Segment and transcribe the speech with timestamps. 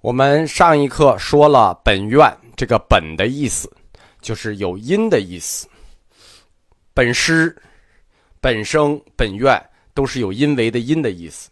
[0.00, 3.70] 我们上一课说了“本愿”这个“本”的意思，
[4.22, 5.68] 就是有因的意思。
[6.94, 7.54] 本师、
[8.40, 11.50] 本生、本愿都是有因为的因的意思。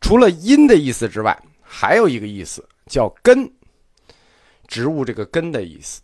[0.00, 3.46] 除了因的意思之外，还有一个意思叫根，
[4.66, 6.00] 植物这个根的意思。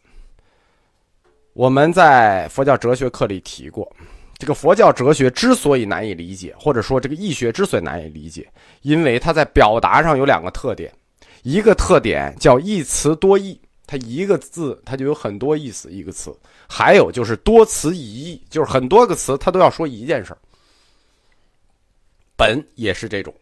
[1.55, 3.91] 我们在佛教哲学课里提过，
[4.37, 8.47] 这个佛教哲学之所以难以理解，或者说这个易学之所以难以理解，
[8.83, 10.93] 因为它在表达上有两个特点。
[11.43, 15.91] 一个特点叫一词多义，它一个字它就有很多意思。
[15.91, 16.37] 一个词，
[16.69, 20.39] 还有就是多词一义，就是很多个词它都要说一件事儿。
[22.37, 23.35] 本也是这种，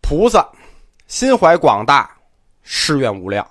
[0.00, 0.48] 菩萨
[1.06, 2.16] 心怀广大，
[2.62, 3.44] 誓愿无量，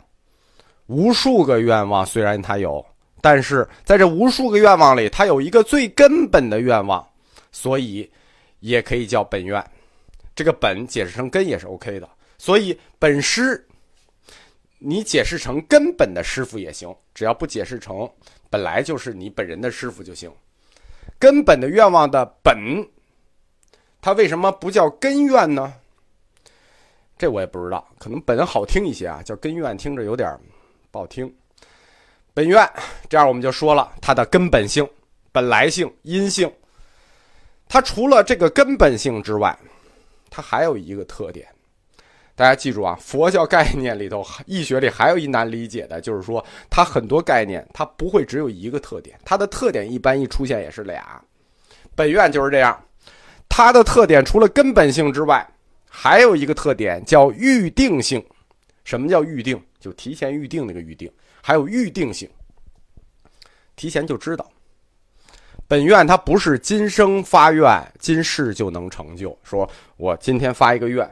[0.87, 2.85] 无数个愿望虽然他有，
[3.19, 7.05] 但是在这无数个愿望里，他有一个最根本的愿望，
[7.51, 8.09] 所以
[8.61, 9.63] 也可以叫本愿。
[10.35, 12.07] 这个本解释成根也是 OK 的。
[12.43, 13.65] 所以本师，
[14.79, 18.11] 你解释成根本的师傅也行，只要不解释成
[18.49, 20.29] 本来就是你本人的师傅就行。
[21.17, 22.85] 根本的愿望的本，
[24.01, 25.73] 它为什么不叫根愿呢？
[27.17, 30.37] 这我也不知道，可能本好听一些啊，叫根愿听着有点
[30.91, 31.33] 不好听。
[32.33, 32.69] 本愿
[33.07, 34.85] 这样我们就说了，它的根本性、
[35.31, 36.53] 本来性、因性，
[37.69, 39.57] 它除了这个根本性之外，
[40.29, 41.47] 它还有一个特点。
[42.35, 51.21] 大家记住啊，佛教概念里头，易学里还有一难理解的，就是说它很多概念它不会只有一个特点，它的特点一般一出现也是俩。
[51.93, 52.83] 本愿就是这样，
[53.47, 55.47] 它的特点除了根本性之外，
[55.87, 58.23] 还有一个特点叫预定性。
[58.83, 59.61] 什么叫预定？
[59.79, 61.11] 就提前预定那个预定，
[61.41, 62.27] 还有预定性，
[63.75, 64.49] 提前就知道。
[65.67, 69.37] 本愿它不是今生发愿，今世就能成就。
[69.43, 71.07] 说我今天发一个愿。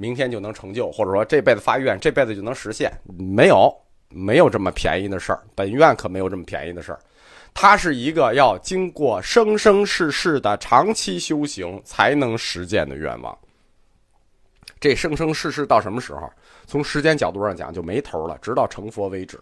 [0.00, 2.90] 明天就能成就，或者说这辈子发愿，这辈子就能实现？
[3.18, 3.70] 没有，
[4.08, 5.42] 没有这么便宜的事儿。
[5.54, 6.98] 本愿可没有这么便宜的事儿，
[7.52, 13.38] 它是一个要经过生生世世的长期修行才能实现的愿望。
[14.80, 16.32] 这生生世世到什么时候？
[16.66, 19.38] 从时间角度上讲就没头了，直到成佛为止。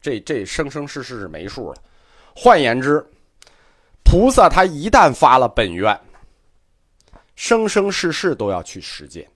[0.00, 1.82] 这这生生世世是没数了。
[2.36, 3.04] 换言之，
[4.04, 5.98] 菩萨他一旦发了本愿，
[7.34, 9.28] 生生世世都要去实践。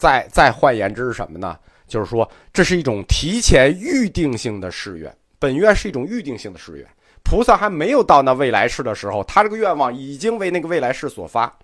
[0.00, 1.58] 再再换言之是什么呢？
[1.86, 5.14] 就是说，这是一种提前预定性的誓愿。
[5.38, 6.86] 本愿是一种预定性的誓愿。
[7.22, 11.54] 菩萨还没有到那未来世的时候，他这个愿望已经为那个未来世所发。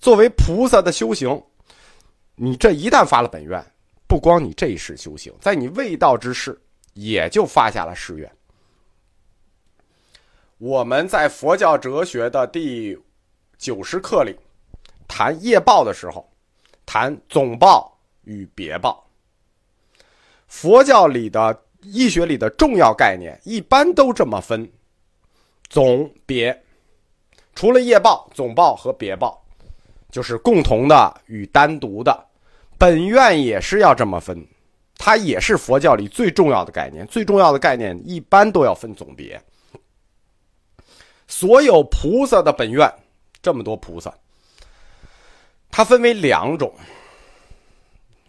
[0.00, 1.42] 作为菩萨的修行，
[2.34, 3.62] 你这一旦发了本愿，
[4.06, 6.58] 不光你这一世修行，在你未到之世，
[6.94, 8.32] 也就发下了誓愿。
[10.56, 12.98] 我们在佛教哲学的第
[13.58, 14.34] 九十课里
[15.06, 16.26] 谈业报的时候。
[16.90, 17.94] 谈总报
[18.24, 19.06] 与别报。
[20.46, 24.66] 佛教里的医学里的重要概念一般都这么分：
[25.68, 26.64] 总、别。
[27.54, 29.38] 除了业报、总报和别报，
[30.10, 32.26] 就是共同的与单独的。
[32.78, 34.42] 本愿也是要这么分，
[34.96, 37.06] 它也是佛教里最重要的概念。
[37.06, 39.38] 最重要的概念一般都要分总别。
[41.26, 42.90] 所有菩萨的本愿，
[43.42, 44.10] 这么多菩萨。
[45.70, 46.72] 它分为两种，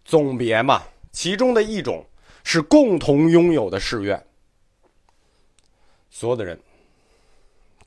[0.05, 2.05] 总别嘛，其中的一种
[2.43, 4.23] 是共同拥有的誓愿，
[6.09, 6.59] 所有的人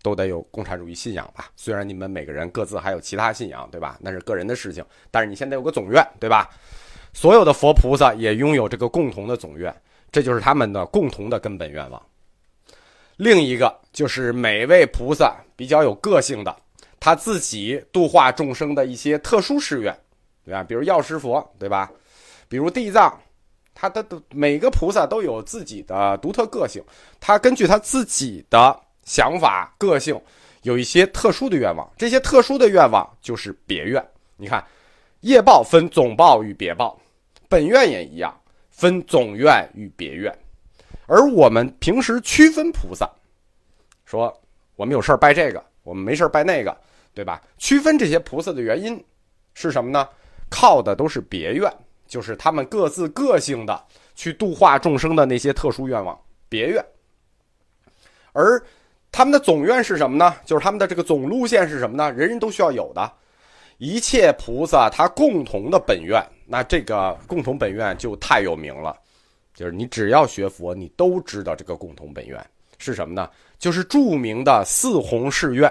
[0.03, 1.51] 都得有共产主义信仰吧？
[1.55, 3.97] 虽然你们每个人各自还有其他信仰，对吧？
[4.01, 6.51] 那是个人的事情，但是你现在有个总愿，对吧？
[7.13, 9.75] 所有的佛菩萨也拥有这个共同的总愿，
[10.11, 12.03] 这就是他们的共同的根本愿望。
[13.17, 16.62] 另一个就是每位菩萨比较有个性的。
[17.05, 19.93] 他自己度化众生的一些特殊誓愿，
[20.45, 20.63] 对吧？
[20.63, 21.91] 比如药师佛，对吧？
[22.47, 23.21] 比如地藏，
[23.75, 26.81] 他的每个菩萨都有自己的独特个性，
[27.19, 30.17] 他根据他自己的想法、个性，
[30.63, 31.93] 有一些特殊的愿望。
[31.97, 34.01] 这些特殊的愿望就是别愿。
[34.37, 34.65] 你看，
[35.23, 36.97] 业报分总报与别报，
[37.49, 38.33] 本愿也一样，
[38.71, 40.33] 分总愿与别愿。
[41.07, 43.11] 而我们平时区分菩萨，
[44.05, 44.33] 说
[44.77, 46.73] 我们有事拜这个，我们没事拜那个。
[47.15, 47.43] 对吧？
[47.59, 49.03] 区分这些菩萨的原因
[49.55, 50.09] 是什么呢？
[50.49, 51.73] 靠的都是别愿，
[52.07, 53.83] 就是他们各自个性的
[54.15, 56.19] 去度化众生的那些特殊愿望，
[56.49, 56.85] 别愿。
[58.33, 58.63] 而
[59.11, 60.35] 他们的总愿是什么呢？
[60.45, 62.11] 就是他们的这个总路线是什么呢？
[62.13, 63.13] 人人都需要有的，
[63.79, 68.99] 一切菩萨他共同的本愿，那这个共同本愿就太有名了，
[69.55, 72.39] 就是你只要学佛，你都知道这个共同本愿
[72.79, 73.29] 是什么呢？
[73.59, 75.71] 就是著名的四弘誓愿。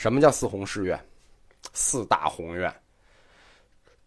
[0.00, 0.98] 什么叫四弘誓愿？
[1.74, 2.74] 四大宏愿，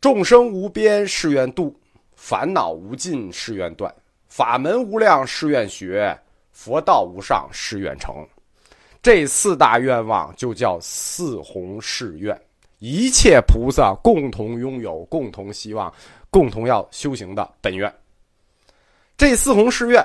[0.01, 1.79] 众生无边誓愿度，
[2.15, 3.93] 烦恼无尽誓愿断，
[4.27, 6.19] 法门无量誓愿学，
[6.51, 8.27] 佛道无上誓愿成。
[9.03, 12.35] 这四大愿望就叫四弘誓愿，
[12.79, 15.93] 一切菩萨共同拥有、共同希望、
[16.31, 17.93] 共同要修行的本愿。
[19.15, 20.03] 这四弘誓愿，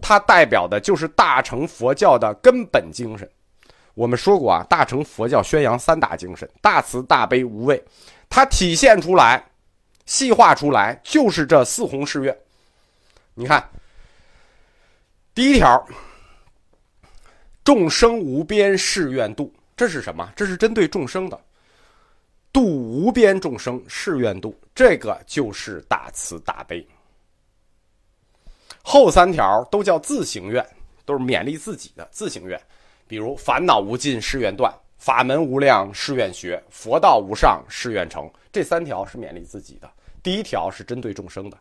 [0.00, 3.28] 它代表的就是大乘佛教的根本精神。
[3.94, 7.82] 我们说过啊，大乘佛教宣扬三大精神：大慈、大悲、无畏。
[8.28, 9.44] 它体现出来、
[10.06, 12.36] 细化出来，就是这四弘誓愿。
[13.34, 13.68] 你看，
[15.34, 15.86] 第一条，
[17.64, 20.32] 众生无边誓愿度，这是什么？
[20.36, 21.40] 这是针对众生的，
[22.52, 26.86] 度无边众生誓愿度，这个就是大慈大悲。
[28.82, 30.64] 后三条都叫自行愿，
[31.04, 32.60] 都是勉励自己的自行愿，
[33.10, 34.72] 比如烦恼无尽誓愿断。
[34.96, 38.30] 法门无量誓愿学，佛道无上誓愿成。
[38.52, 39.90] 这三条是勉励自己的，
[40.22, 41.58] 第一条是针对众生的。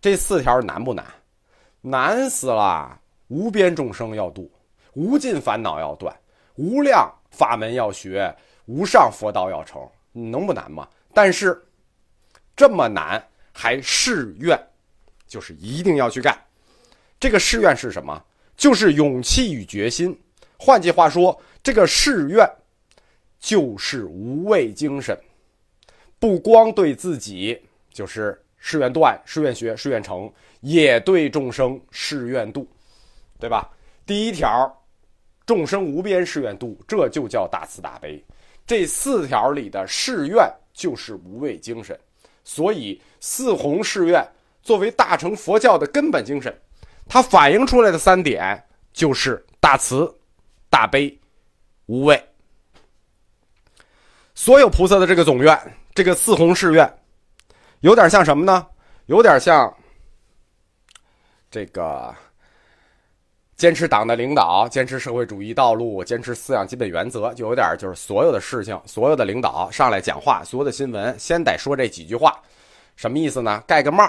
[0.00, 1.04] 这四条难不难？
[1.82, 2.98] 难死了！
[3.26, 4.50] 无边众生要度，
[4.94, 6.16] 无尽烦恼要断，
[6.54, 10.88] 无量法门要学，无上佛道要成，能不难吗？
[11.12, 11.62] 但是
[12.56, 14.58] 这么难还誓愿，
[15.26, 16.34] 就是一定要去干。
[17.20, 18.24] 这个誓愿是什么？
[18.56, 20.18] 就是勇气与决心。
[20.58, 22.46] 换句话说，这个誓愿。
[23.40, 25.16] 就是无畏精神，
[26.18, 27.56] 不光对自己，
[27.88, 30.28] 就是誓愿断、誓愿学、誓愿成，
[30.60, 32.68] 也对众生誓愿度，
[33.38, 33.70] 对吧？
[34.04, 34.76] 第一条，
[35.46, 38.20] 众生无边誓愿度，这就叫大慈大悲。
[38.66, 40.44] 这四条里的誓愿
[40.74, 41.96] 就是无畏精神，
[42.42, 44.26] 所以四弘誓愿
[44.64, 46.52] 作为大乘佛教的根本精神，
[47.06, 48.60] 它反映出来的三点
[48.92, 50.12] 就是大慈、
[50.70, 51.18] 大悲、
[51.86, 52.22] 无畏。
[54.34, 55.58] 所有菩萨的这个总愿，
[55.94, 56.98] 这个四弘誓愿，
[57.80, 58.66] 有点像什么呢？
[59.06, 59.74] 有点像
[61.50, 62.14] 这个
[63.56, 72.40] 坚持党的领导，坚持社会主义道路，坚持思想基本原则，就有点就是所有的事情，所有的领导上来讲话，所有的新闻先得说这几句话，
[72.94, 73.60] 什么意思呢？
[73.66, 74.08] 盖个帽，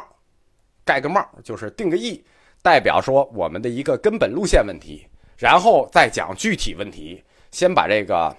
[0.85, 2.23] 盖个帽就是定个义，
[2.61, 5.07] 代表说我们的一个根本路线问题，
[5.39, 8.35] 然后再讲具体问题，先把这个。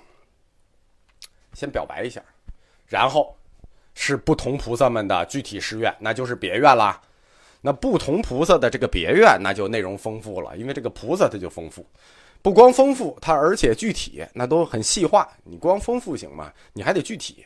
[1.52, 2.23] 先表白一下，
[2.87, 3.37] 然后
[3.94, 6.99] 是不同菩萨们的具体誓愿，那就是别愿啦。
[7.61, 11.85] 那不同菩萨的这个别愿，那就内容丰富了，因为这个菩萨它就丰富，
[12.41, 15.29] 不光丰富，它而且具体，那都很细化。
[15.43, 16.53] 你光丰富行吗？
[16.73, 17.44] 你还得具体。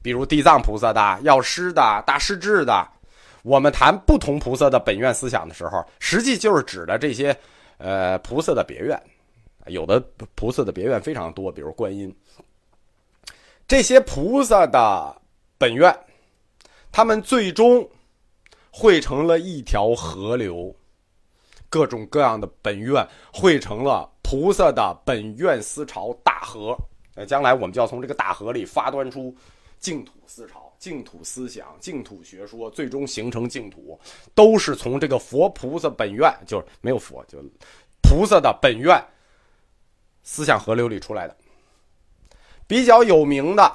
[0.00, 2.88] 比如地藏菩萨的、药师的、大势至的，
[3.42, 7.36] 我们谈不同菩萨的本愿思想的时候，实际就是指的这些
[7.82, 9.00] 呃菩萨的别院。
[9.66, 10.00] 有的
[10.34, 12.14] 菩萨的别院非常多，比如观音。
[13.68, 15.20] 这些菩萨的
[15.56, 15.96] 本愿，
[16.90, 17.88] 他们最终
[18.70, 20.74] 汇成了一条河流，
[21.68, 26.76] 各种各样的本愿汇成了菩萨的本愿思潮大河。
[27.14, 29.32] 呃，将来我们就要从这个大河里发端出
[29.78, 33.96] 净土思潮、净土思想、净土学说，最终形成净土，
[34.34, 37.38] 都是从这个佛菩萨本愿，就是没有佛，就
[38.02, 39.00] 菩萨的本愿
[40.24, 41.36] 思想河流里出来的。
[42.66, 43.72] 比较有名的，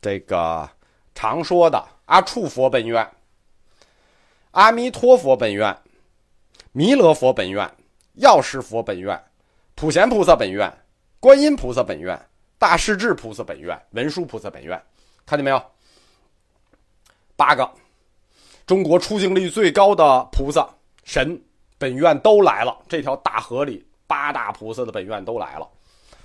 [0.00, 0.70] 这个
[1.16, 3.04] 常说的阿处佛本愿、
[4.52, 5.76] 阿弥陀佛本愿、
[6.70, 7.68] 弥勒佛本愿、
[8.14, 9.20] 药师佛本愿、
[9.74, 10.72] 普贤菩萨本愿、
[11.18, 12.16] 观音菩萨本愿、
[12.56, 14.80] 大势至菩萨本愿、文殊菩萨本愿，
[15.26, 15.62] 看见没有？
[17.36, 17.68] 八个，
[18.66, 20.68] 中国出镜率最高的菩萨
[21.04, 21.40] 神
[21.78, 25.68] 本愿都来了，这条大河里八大菩萨的本愿都来了。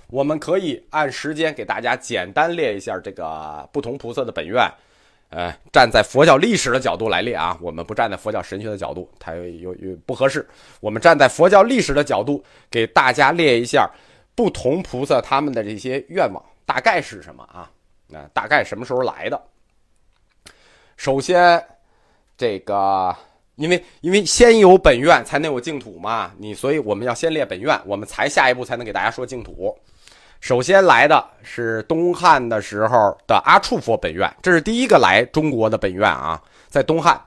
[0.08, 4.70] 我们可以按时间给大家简单列一下这个不同菩萨的本愿，
[5.30, 10.48] 呃，站在佛教历史的角度来列啊，我们不站在佛教神学的角度，它有有不合适。
[10.80, 13.90] 我们站在佛教历史的角度给大家列一下
[14.34, 17.70] 不同菩萨他们的这些愿望大概是什么啊？
[18.08, 19.40] 那大概什么时候来的？
[20.96, 21.62] 首先，
[22.36, 23.14] 这个
[23.56, 29.76] 因为因为先有本愿才能有净土嘛，你所以我们要先列本愿，我们才下一步才能给大家说净土。
[30.40, 37.20] 首先来的是东汉的时候的阿处佛本愿，这是第一个来中国的本愿啊，在东汉。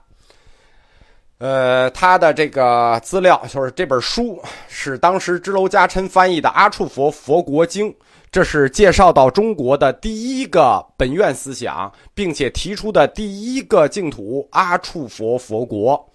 [1.37, 7.91] 呃，他的这个资料就是这本书是当时支娄迦琛翻译的《阿处佛佛国经》，
[8.31, 16.09] 这是介绍到中国的第一个本愿思想，并且提出的第一个净土——阿处佛佛国。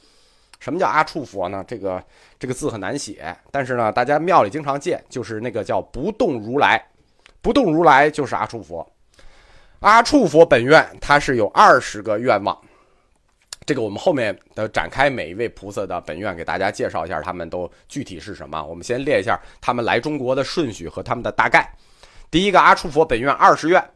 [0.58, 1.62] 什么叫阿处佛呢？
[1.68, 2.02] 这个
[2.38, 6.82] 这个字很难写，但是呢，大家庙里经常见，就是那个叫不动如来，
[7.42, 8.90] 不动如来就是阿处佛。
[9.80, 12.58] 阿处佛本愿它是有二十个愿望，
[13.66, 18.64] 这个我们后面的展开每一位菩萨的本愿给大家介绍一下，他们都具体是什么。
[18.64, 21.70] 我们先列一下他们来中国的顺序和他们的大概。
[22.30, 23.90] 第一个阿处佛本愿二十愿，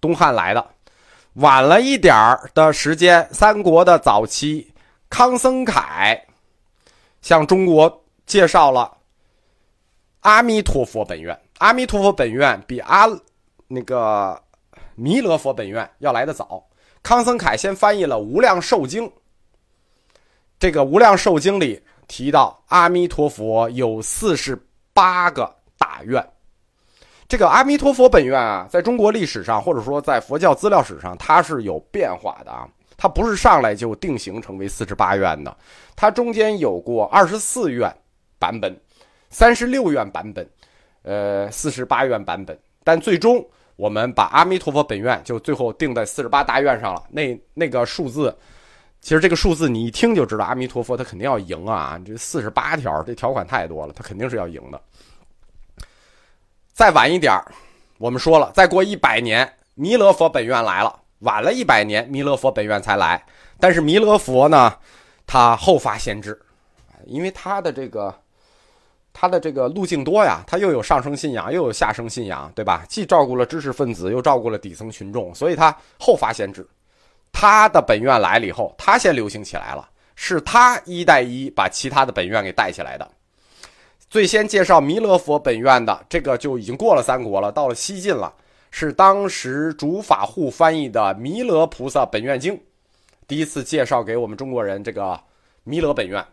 [0.00, 0.66] 东汉来的，
[1.34, 4.72] 晚了一点儿的时间，三国的早期，
[5.10, 6.18] 康僧铠
[7.20, 8.96] 向中国介绍了
[10.20, 11.38] 阿弥陀佛本愿。
[11.58, 13.06] 阿弥陀佛本愿比阿
[13.68, 14.40] 那个
[14.94, 16.64] 弥勒佛本愿要来的早。
[17.02, 19.06] 康僧铠先翻译了《无量寿经》，
[20.58, 24.58] 这个《无量寿经》里提到阿弥陀佛有四十
[24.92, 26.26] 八个大愿。
[27.26, 32.68] 这个阿弥陀佛本愿啊，在中国历史上，或者说在佛教资料史上，它是有变化的啊。
[32.96, 35.54] 它不是上来就定型成为四十八愿的，
[35.96, 37.92] 它中间有过二十四愿
[38.38, 38.80] 版本、
[39.30, 40.48] 三十六愿版本，
[41.02, 42.56] 呃，四十八愿版本。
[42.84, 47.02] 但最终我们把阿弥陀佛本愿就最后定在四十八大愿上了。
[47.10, 48.34] 那那个数字，
[49.00, 52.00] 其实这个数字你一听就知道，阿弥陀佛他肯定要赢啊！
[52.06, 54.80] 这四十八条，这条款太多了，他肯定是要赢的。
[56.74, 57.40] 再晚一点
[57.98, 61.00] 我们说了，再过一百年，弥勒佛本愿来了。
[61.20, 63.24] 晚了一百年，弥勒佛本愿才来。
[63.60, 64.74] 但是弥勒佛呢，
[65.24, 66.36] 他后发先至，
[67.06, 68.12] 因为他的这个，
[69.12, 72.84] 他的这个路径多呀，他又有上升信仰，又有下升信仰，对吧？
[72.88, 76.66] 既照顾了知识分子，又照顾了底层群众，所以他后发先至。
[77.32, 83.08] 他的本愿来了以后，他先流行起来了，是他一带一把其他的本愿给带起来的。
[84.14, 88.32] 最先介绍弥勒佛本愿的这个就已经过了三国了，到了西晋了，
[88.70, 92.56] 是当时竺法护翻译的《弥勒菩萨本愿经》，
[93.26, 95.20] 第一次介绍给我们中国人这个
[95.64, 96.24] 弥勒本愿。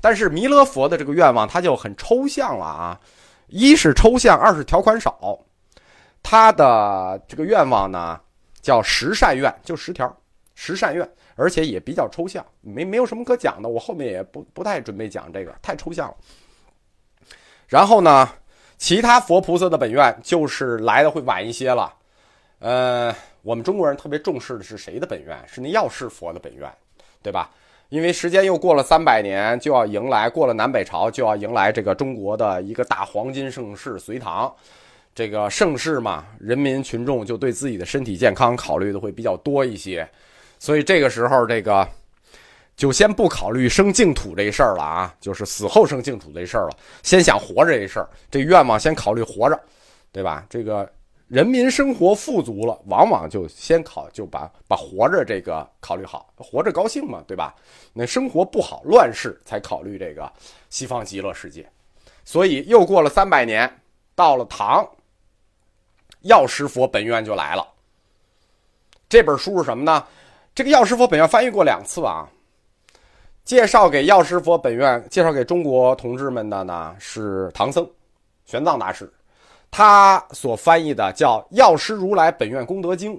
[0.00, 3.00] 但是弥勒佛的这个愿望他就很抽象了啊，
[3.48, 5.36] 一是抽象，二是条款少。
[6.22, 8.20] 他的这个愿望呢
[8.62, 10.16] 叫十善愿，就十条，
[10.54, 13.68] 十善愿，而且也比较抽象，没没有什么可讲的。
[13.68, 16.14] 我后面也不不太准备讲这个，太抽象了。
[17.68, 18.28] 然后呢，
[18.78, 21.92] 其他佛菩萨的本愿就是来的会晚一些了。
[22.60, 25.36] 呃，我们中国人特别重视的是谁的本愿？
[25.46, 26.70] 是那药师佛的本愿，
[27.22, 27.50] 对吧？
[27.88, 34.52] 因为时间又过了三百年，就要迎来过了南北朝，就要迎来这个中国的一个大黄金盛世——隋唐。
[35.14, 40.08] 这个盛世嘛，人民群众就对自己的身体健康考虑的会比较多一些，
[40.58, 41.86] 所以这个时候这个。
[42.76, 49.58] 就先不考虑生净土这事儿了啊，就是死后生净土这事儿了，先想活着这事儿，这愿望先考虑活着，
[50.12, 50.44] 对吧？
[50.50, 50.86] 这个
[51.26, 57.54] 人民生活富足了，往往就先考就把把活着这个考虑好，活着高兴嘛，对吧？
[57.94, 60.30] 那生活不好，乱世才考虑这个
[60.68, 61.66] 西方极乐世界。
[62.26, 63.80] 所以又过了三百年，
[64.14, 64.86] 到了唐，
[66.20, 67.66] 药师佛本愿就来了。
[69.08, 70.04] 这本书是什么呢？
[70.54, 72.28] 这个药师佛本愿翻译过两次啊。
[73.46, 77.88] 介绍给药师佛本愿，介绍给中国同志们的呢是唐僧，
[78.44, 79.08] 玄奘大师，
[79.70, 83.16] 他所翻译的叫《药师如来本愿功德经》。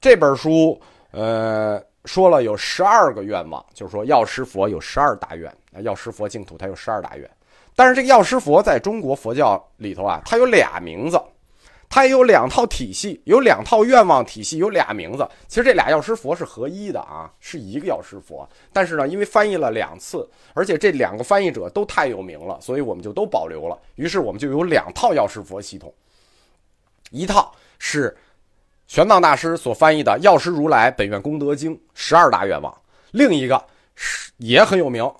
[0.00, 7.30] 这本书，呃，说了有十二个愿望，就是说药师佛有十二大愿，药师佛净土它有十二大愿。
[7.76, 11.20] 但是这个药师佛在中国佛教里头啊，它有俩名字。
[11.92, 15.28] 它也有两套体系，有两套愿望体系，有俩名字。
[15.48, 18.48] 其实这俩药师佛是合一的啊，是一个药师佛。
[18.72, 23.76] 但是呢，因为翻译了两次，而且这两个翻译者都太有名了，所以我们就都保留了。
[23.96, 25.92] 于是我们就有两套药师佛系统，
[27.10, 28.16] 一套是
[28.86, 32.72] 玄奘大师所翻译的《药师如来本愿功德经》十二大愿望，
[33.10, 33.60] 另一个
[33.96, 35.12] 是也很有名，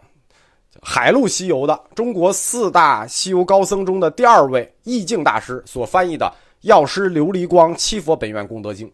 [0.81, 6.33] 海陆西游的中国四大西游高僧中的第二位意境大师所翻译的。
[6.63, 8.93] 药师琉璃光七佛本愿功德经，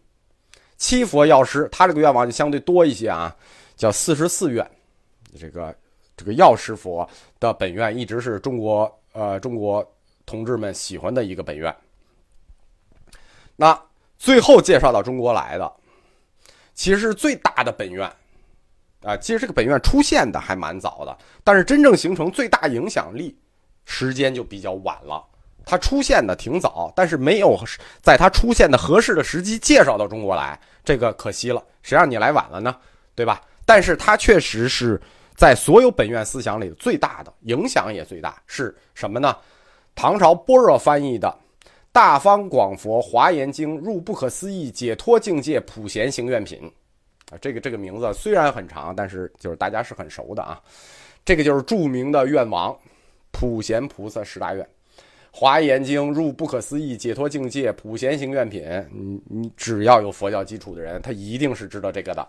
[0.77, 3.35] 七佛药师他这个愿望就相对多一些啊，
[3.75, 4.69] 叫四十四愿。
[5.37, 5.75] 这个
[6.15, 7.07] 这个药师佛
[7.39, 9.85] 的本愿一直是中国呃中国
[10.25, 11.75] 同志们喜欢的一个本愿。
[13.55, 13.79] 那
[14.17, 15.73] 最后介绍到中国来的，
[16.73, 18.09] 其实是最大的本愿
[19.01, 19.17] 啊。
[19.17, 23.37] 其实这个本愿出现的还蛮早的，但是真正形成最大影响力
[23.83, 25.23] 时间就比较晚了。
[25.69, 27.59] 它出现的挺早，但是没有
[28.01, 31.61] 在它出现的合适的时机介绍到中国来，这个可惜了。
[31.83, 32.73] 谁让你来晚了呢？
[33.13, 33.41] 对吧？
[33.65, 34.99] 但是它确实是
[35.35, 39.35] 在所有本院思想里最大的影响也最大，是什么呢？
[39.93, 41.27] 唐朝般若翻译的
[41.91, 46.71] 《大方广佛华严经》入不可思议解脱境界普贤行愿品
[47.29, 50.61] 啊，这个这个名字虽然很长，但是就是大家是很熟的啊。
[51.25, 52.73] 这个就是著名的愿王
[53.31, 54.65] 普贤菩萨十大愿。
[55.39, 62.27] 华严经入不可思议解脱境界普贤行愿品，你你只要有佛教基础的人，他一定是知道这个的。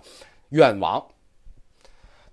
[0.51, 1.03] 愿王，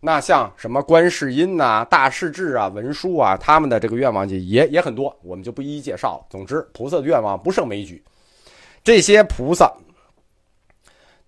[0.01, 6.25] 那像什么观世音呐、大势至啊、文殊啊，他们的这个愿望就也也很多，我们就不一一介绍了。
[6.29, 8.03] 总之，菩萨的愿望不胜枚举。
[8.84, 9.74] 这些菩萨，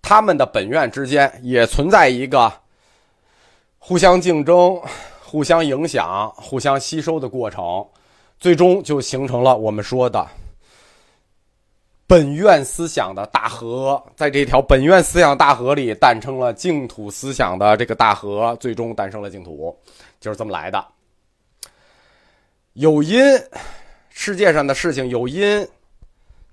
[0.02, 2.52] 他们的本愿之间也存在一个
[3.78, 4.78] 互相竞争、
[5.22, 7.82] 互相影响、互相吸收的过程。
[8.40, 10.26] 最终就形成了我们说的
[12.06, 19.76] 本愿思想的大河，在这条本愿思想大河里诞生了净土思想的这个大河，最终诞生了净土，
[20.18, 20.82] 就是这么来的。
[22.72, 23.20] 有因，
[24.08, 25.68] 世界上的事情有因，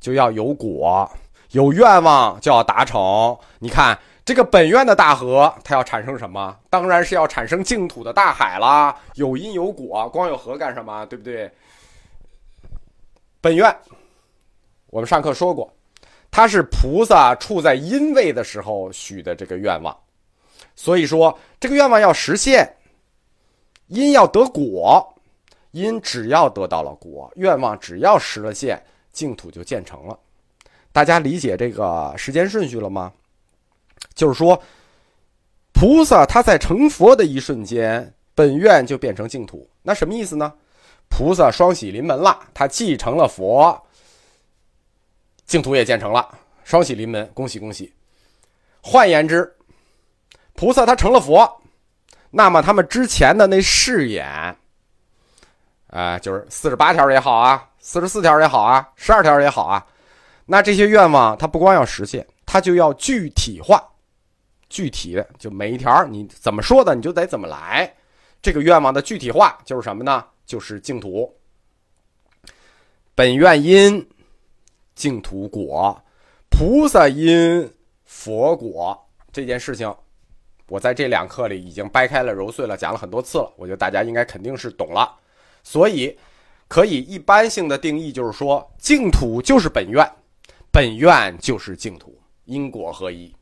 [0.01, 1.09] 就要有果；
[1.51, 3.37] 有愿望就要达成。
[3.59, 6.57] 你看这个本愿的大河，它要产生什么？
[6.69, 8.93] 当然是要产生净土的大海啦。
[9.13, 11.05] 有因有果，光有河干什么？
[11.05, 11.49] 对不对？
[13.45, 13.77] 本愿，
[14.87, 15.71] 我们上课说过，
[16.31, 19.95] 它是菩萨处在因位的时候许的这个愿望，
[20.75, 22.67] 所以说这个愿望要实现，
[23.85, 25.15] 因要得果，
[25.69, 30.17] 因只要得到了果，愿望只要实了现，净土就建成了。
[30.91, 33.13] 大家理解这个时间顺序了吗？
[34.15, 34.59] 就是说，
[35.71, 40.51] 菩萨他在成佛的一瞬间，本愿就变成净土，那什么意思呢？
[41.09, 43.81] 菩萨双喜临门了，他继承了佛，
[45.45, 46.27] 净土也建成了，
[46.63, 47.93] 双喜临门，恭喜恭喜！
[48.81, 49.55] 换言之，
[50.53, 51.61] 菩萨他成了佛，
[52.29, 54.55] 那么他们之前的那誓言，
[55.87, 59.85] 啊，就是四十八条也好啊，四十四条也好啊，十二条也好啊，
[60.45, 63.81] 那这些愿望他不光要实现，他就要具体化，
[64.67, 67.91] 具体的就每一条你怎么说的，你就得怎么来。
[68.41, 70.23] 这个愿望的具体化就是什么呢？
[70.45, 71.35] 就是净土，
[73.13, 74.07] 本愿因，
[74.93, 76.03] 净土果，
[76.49, 77.69] 菩萨因，
[78.05, 79.01] 佛果。
[79.31, 79.93] 这件事情，
[80.67, 83.51] 我在这两课里已经掰开了揉碎了讲了很多次了。
[83.57, 85.13] 我觉得大家应该肯定是懂了，
[85.63, 86.17] 所以
[86.67, 90.09] 可以一般性的定义就是说，净土就是本愿，
[90.71, 93.35] 本愿就是净土，因果合一。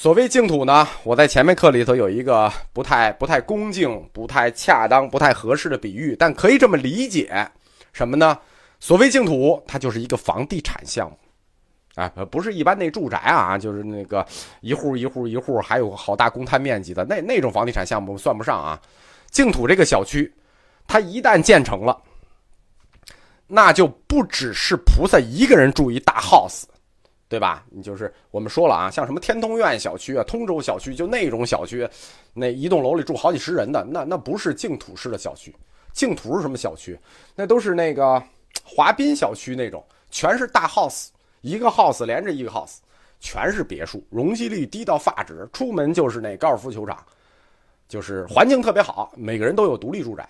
[0.00, 7.50] 所谓净土呢，我在前面课里头有一个不太不太恭敬、不太恰当、不太合适的比喻，但可以这么理解，
[7.92, 8.38] 什么呢？
[8.78, 11.18] 所谓净土，它就是一个房地产项目，
[11.96, 14.24] 啊，不是一般那住宅啊，就是那个
[14.60, 18.80] 一户一户一户，还有好大公摊面积的那那种房地产项目算不上啊。
[19.32, 20.32] 净土这个小区，
[20.86, 22.00] 它一旦建成了，
[23.48, 26.62] 那就不只是菩萨一个人住一大 house。
[27.28, 27.62] 对吧？
[27.70, 31.86] 你就是我们说了啊，像什么天通苑小区啊、通州小区，就那种小区，
[32.32, 35.54] 那一栋楼里住好几十人的，那那不是净土式的小区。
[35.92, 36.98] 净土是什么小区？
[37.34, 38.22] 那都是那个
[38.64, 41.08] 华滨小区那种，全是大 house，
[41.42, 42.76] 一个 house 连着一个 house，
[43.20, 47.04] 全是别墅，容积率低到发指，出门就是那高尔夫球场，
[47.88, 50.26] 就是环境特别好，每个人都有独立住宅。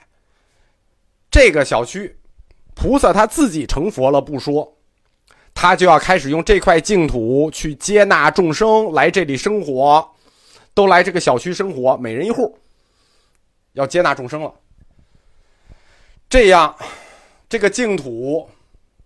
[1.31, 2.17] 这个小区，
[2.75, 4.75] 菩萨他自己成佛了不说。
[5.61, 10.09] 他就要开始用这块净土去接纳众生来这里生活，
[10.73, 12.57] 都来这个小区生活，每人一户，
[13.73, 14.55] 要接纳众生了。
[16.31, 16.73] 这样，
[17.49, 18.49] 这个净土，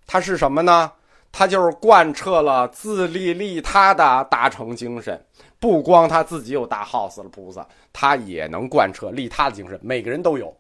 [0.07, 0.93] 它是什么呢？
[1.33, 5.19] 它就是贯彻了自利利他的大成精神。
[5.59, 10.55] 不光他自己有大 house 了，菩萨他也能贯彻利他的精神，每个人都有。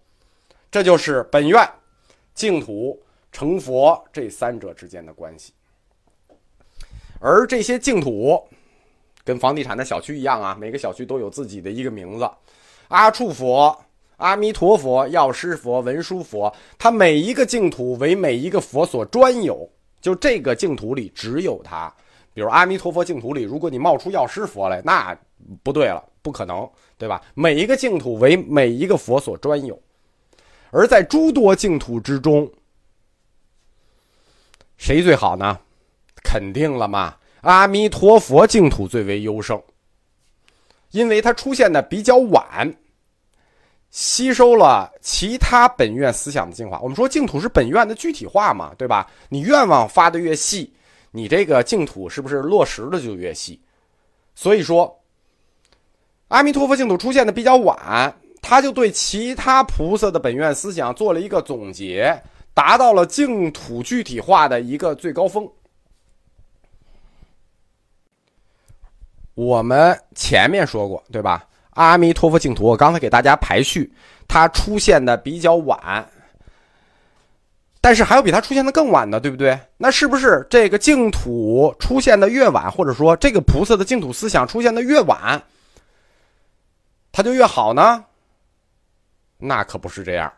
[0.70, 1.68] 这就是本愿、
[2.34, 2.98] 净土、
[3.30, 5.52] 成佛这三者之间的关系。
[7.22, 8.42] 而这些净土，
[9.24, 12.28] 跟房地产的小区一样啊，每个小区都有自己的一个名字，
[12.88, 13.74] 阿处佛、
[14.16, 21.92] 阿弥陀佛、药师佛、文殊佛，它每一个净土为每一个佛所专有，就这个净土里只有它。
[22.34, 25.16] 比如阿弥陀佛净土里，如果你冒出药师佛来，那
[25.62, 27.22] 不对了，不可能，对吧？
[27.34, 29.80] 每一个净土为每一个佛所专有，
[30.72, 32.50] 而在诸多净土之中，
[34.76, 35.56] 谁最好呢？
[36.22, 37.16] 肯定了嘛？
[37.42, 39.60] 阿弥陀佛净土最为优胜，
[40.92, 42.72] 因为它出现的比较晚，
[43.90, 46.78] 吸收了其他本愿思想的精华。
[46.80, 49.10] 我们说净土是本愿的具体化嘛，对吧？
[49.28, 50.72] 你愿望发的越细，
[51.10, 53.60] 你这个净土是不是落实的就越细？
[54.34, 55.00] 所以说，
[56.28, 62.22] 阿弥陀佛净土出现的比较晚，他就对其他菩萨的本愿思想做了一个总结，
[62.54, 65.50] 达到了净土具体化的一个最高峰。
[69.34, 71.46] 我们前面说过，对吧？
[71.70, 73.90] 阿弥陀佛净土，我刚才给大家排序，
[74.28, 76.06] 它出现的比较晚，
[77.80, 79.58] 但是还有比它出现的更晚的，对不对？
[79.78, 85.42] 那是不是这个净土出现的越晚，或者说这个菩萨的净土思想出现的越晚，
[87.10, 88.04] 他就越好呢？
[89.38, 90.30] 那可不是这样。